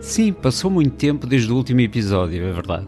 [0.00, 2.86] Sim, passou muito tempo desde o último episódio, é verdade.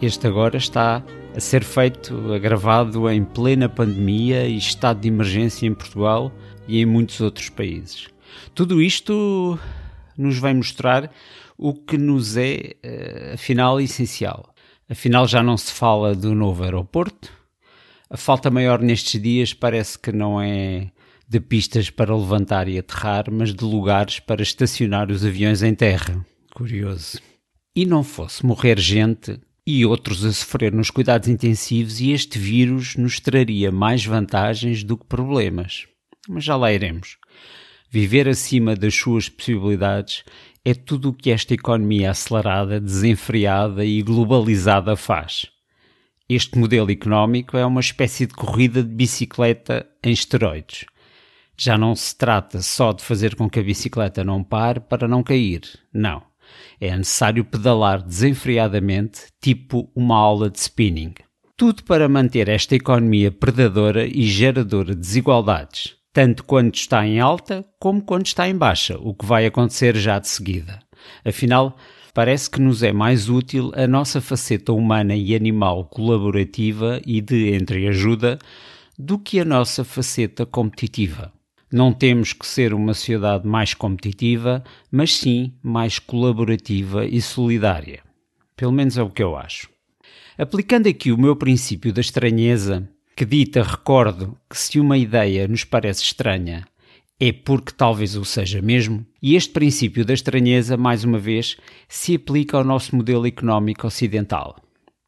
[0.00, 1.02] Este agora está
[1.34, 6.30] a ser feito, gravado em plena pandemia e estado de emergência em Portugal
[6.66, 8.08] e em muitos outros países.
[8.54, 9.58] Tudo isto
[10.16, 11.10] nos vai mostrar
[11.56, 14.54] o que nos é, eh, afinal, essencial.
[14.88, 17.32] Afinal, já não se fala do novo aeroporto.
[18.10, 20.90] A falta maior nestes dias parece que não é
[21.28, 26.24] de pistas para levantar e aterrar, mas de lugares para estacionar os aviões em terra.
[26.54, 27.20] Curioso.
[27.76, 32.96] E não fosse morrer gente e outros a sofrer nos cuidados intensivos, e este vírus
[32.96, 35.86] nos traria mais vantagens do que problemas.
[36.26, 37.18] Mas já lá iremos.
[37.90, 40.24] Viver acima das suas possibilidades
[40.64, 45.46] é tudo o que esta economia acelerada, desenfreada e globalizada faz.
[46.26, 50.86] Este modelo económico é uma espécie de corrida de bicicleta em esteroides
[51.58, 55.22] já não se trata só de fazer com que a bicicleta não pare para não
[55.22, 55.62] cair.
[55.92, 56.22] Não.
[56.80, 61.14] É necessário pedalar desenfreadamente, tipo uma aula de spinning.
[61.56, 67.66] Tudo para manter esta economia predadora e geradora de desigualdades, tanto quando está em alta
[67.80, 70.78] como quando está em baixa, o que vai acontecer já de seguida.
[71.24, 71.76] Afinal,
[72.14, 77.54] parece que nos é mais útil a nossa faceta humana e animal colaborativa e de
[77.56, 78.38] entreajuda
[78.96, 81.32] do que a nossa faceta competitiva.
[81.70, 88.00] Não temos que ser uma sociedade mais competitiva, mas sim mais colaborativa e solidária.
[88.56, 89.68] Pelo menos é o que eu acho.
[90.38, 95.64] Aplicando aqui o meu princípio da estranheza, que dita, recordo, que se uma ideia nos
[95.64, 96.64] parece estranha,
[97.20, 101.56] é porque talvez o seja mesmo, e este princípio da estranheza, mais uma vez,
[101.88, 104.56] se aplica ao nosso modelo económico ocidental.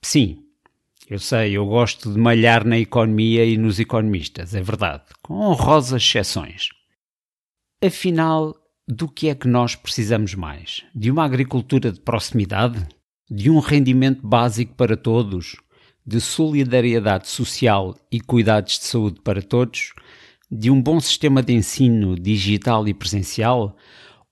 [0.03, 0.45] Sim,
[1.11, 6.01] eu sei, eu gosto de malhar na economia e nos economistas, é verdade, com honrosas
[6.01, 6.69] exceções.
[7.85, 8.55] Afinal,
[8.87, 10.85] do que é que nós precisamos mais?
[10.95, 12.87] De uma agricultura de proximidade?
[13.29, 15.57] De um rendimento básico para todos?
[16.07, 19.93] De solidariedade social e cuidados de saúde para todos?
[20.49, 23.77] De um bom sistema de ensino digital e presencial?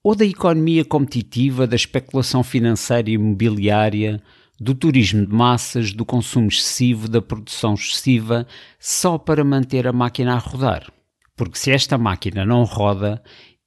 [0.01, 4.23] Ou da economia competitiva, da especulação financeira e imobiliária,
[4.61, 8.47] do turismo de massas, do consumo excessivo, da produção excessiva,
[8.79, 10.91] só para manter a máquina a rodar.
[11.37, 13.23] Porque se esta máquina não roda,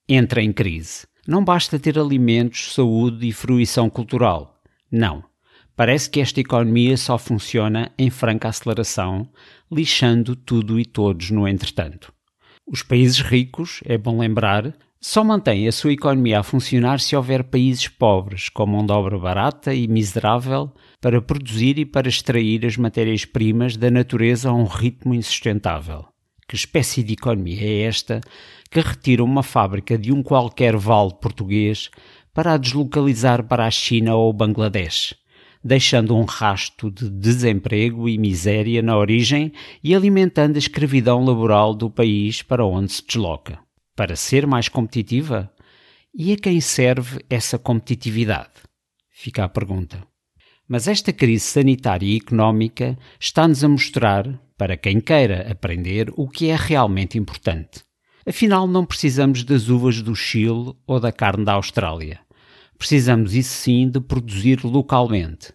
[0.07, 1.07] entra em crise.
[1.25, 4.59] Não basta ter alimentos, saúde e fruição cultural.
[4.91, 5.23] Não.
[5.75, 9.29] Parece que esta economia só funciona em franca aceleração,
[9.71, 12.13] lixando tudo e todos no entretanto.
[12.67, 17.43] Os países ricos, é bom lembrar, só mantém a sua economia a funcionar se houver
[17.43, 22.77] países pobres, com mão de obra barata e miserável, para produzir e para extrair as
[22.77, 26.05] matérias-primas da natureza a um ritmo insustentável.
[26.47, 28.21] Que espécie de economia é esta
[28.69, 31.89] que retira uma fábrica de um qualquer vale português
[32.31, 35.15] para a deslocalizar para a China ou Bangladesh,
[35.63, 39.51] deixando um rasto de desemprego e miséria na origem
[39.83, 43.70] e alimentando a escravidão laboral do país para onde se desloca?
[43.95, 45.51] Para ser mais competitiva?
[46.13, 48.51] E a quem serve essa competitividade?
[49.09, 50.03] Fica a pergunta.
[50.67, 56.49] Mas esta crise sanitária e económica está-nos a mostrar, para quem queira aprender, o que
[56.49, 57.83] é realmente importante.
[58.25, 62.19] Afinal, não precisamos das uvas do Chile ou da carne da Austrália.
[62.77, 65.53] Precisamos, isso sim, de produzir localmente.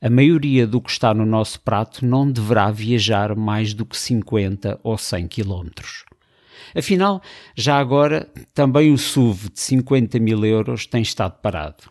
[0.00, 4.80] A maioria do que está no nosso prato não deverá viajar mais do que 50
[4.82, 6.04] ou 100 quilómetros.
[6.74, 7.22] Afinal,
[7.54, 11.90] já agora, também o SUV de 50 mil euros tem estado parado.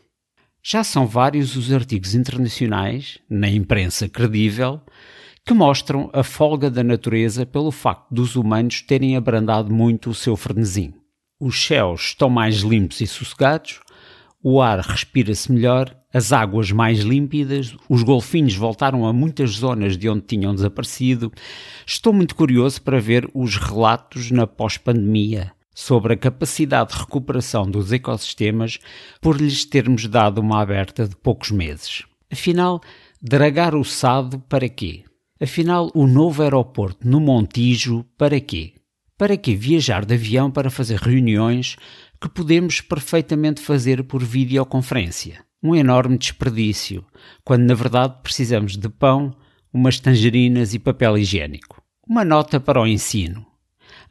[0.64, 4.82] Já são vários os artigos internacionais, na imprensa credível,
[5.46, 10.36] que mostram a folga da natureza pelo facto dos humanos terem abrandado muito o seu
[10.36, 10.94] frenesim.
[11.40, 13.80] Os céus estão mais limpos e sossegados,
[14.42, 20.08] o ar respira-se melhor, as águas mais límpidas, os golfinhos voltaram a muitas zonas de
[20.08, 21.30] onde tinham desaparecido.
[21.86, 27.92] Estou muito curioso para ver os relatos na pós-pandemia sobre a capacidade de recuperação dos
[27.92, 28.80] ecossistemas
[29.20, 32.04] por lhes termos dado uma aberta de poucos meses.
[32.32, 32.80] Afinal,
[33.22, 35.04] dragar o Sado para quê?
[35.38, 38.76] Afinal, o novo aeroporto no Montijo para quê?
[39.18, 41.76] Para que viajar de avião para fazer reuniões
[42.22, 45.45] que podemos perfeitamente fazer por videoconferência.
[45.66, 47.04] Um enorme desperdício,
[47.44, 49.34] quando na verdade precisamos de pão,
[49.74, 51.82] umas tangerinas e papel higiênico.
[52.08, 53.44] Uma nota para o ensino.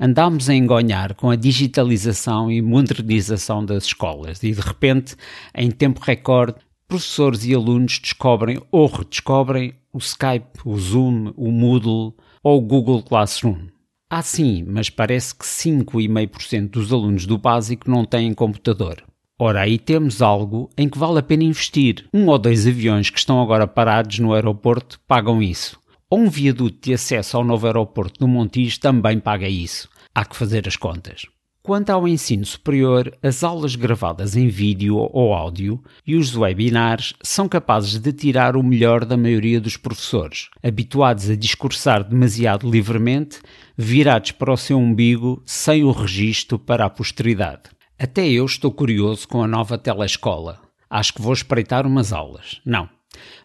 [0.01, 5.15] Andámos a engonhar com a digitalização e modernização das escolas e de repente,
[5.55, 6.57] em tempo recorde,
[6.89, 13.01] professores e alunos descobrem ou redescobrem o Skype, o Zoom, o Moodle ou o Google
[13.01, 13.69] Classroom.
[14.11, 19.05] Ah, sim, mas parece que 5,5% dos alunos do básico não têm computador.
[19.37, 22.07] Ora, aí temos algo em que vale a pena investir.
[22.15, 25.77] Um ou dois aviões que estão agora parados no aeroporto pagam isso.
[26.09, 29.89] Ou um viaduto de acesso ao novo aeroporto do Montijo também paga isso.
[30.15, 31.27] Há que fazer as contas.
[31.65, 37.49] Quanto ao ensino superior, as aulas gravadas em vídeo ou áudio e os webinars são
[37.49, 43.41] capazes de tirar o melhor da maioria dos professores, habituados a discursar demasiado livremente,
[43.77, 47.63] virados para o seu umbigo sem o registro para a posteridade.
[47.99, 50.61] Até eu estou curioso com a nova telescola.
[50.91, 52.61] Acho que vou espreitar umas aulas.
[52.65, 52.89] Não.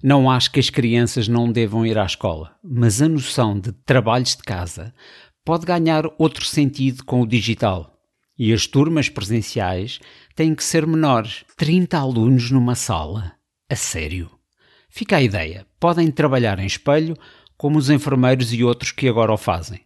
[0.01, 4.35] Não acho que as crianças não devam ir à escola, mas a noção de trabalhos
[4.35, 4.91] de casa
[5.45, 7.95] pode ganhar outro sentido com o digital.
[8.37, 9.99] E as turmas presenciais
[10.35, 11.45] têm que ser menores.
[11.55, 13.33] 30 alunos numa sala.
[13.69, 14.31] A sério.
[14.89, 15.67] Fica a ideia.
[15.79, 17.15] Podem trabalhar em espelho,
[17.55, 19.81] como os enfermeiros e outros que agora o fazem.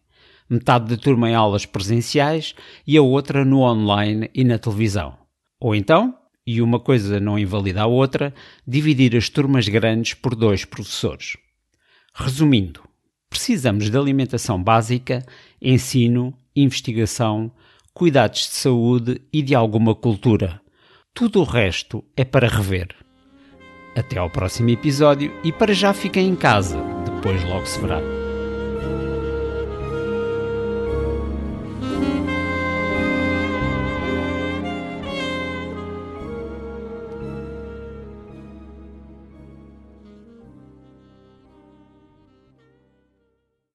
[0.49, 2.53] Metade da turma em aulas presenciais
[2.85, 5.17] e a outra no online e na televisão.
[5.59, 8.33] Ou então, e uma coisa não invalida a outra,
[8.67, 11.37] dividir as turmas grandes por dois professores.
[12.13, 12.81] Resumindo,
[13.29, 15.25] precisamos de alimentação básica,
[15.61, 17.51] ensino, investigação,
[17.93, 20.61] cuidados de saúde e de alguma cultura.
[21.13, 22.89] Tudo o resto é para rever.
[23.95, 28.22] Até ao próximo episódio e para já fiquem em casa, depois logo se verá.